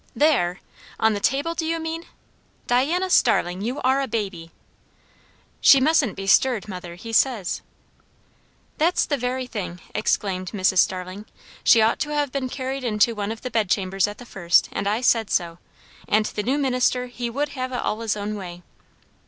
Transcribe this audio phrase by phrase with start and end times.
[0.15, 0.61] "There!
[0.99, 2.05] On the table do you mean?
[2.65, 4.49] Diana Starling, you are a baby!"
[5.59, 7.61] "She mustn't be stirred, mother, he says."
[8.79, 10.79] "That's the very thing!" exclaimed Mrs.
[10.79, 11.25] Starling.
[11.63, 14.25] "She had ought to ha' been carried into one of the bed chambers at the
[14.25, 15.59] first; and I said so;
[16.07, 18.63] and the new minister, he would have it all his own way."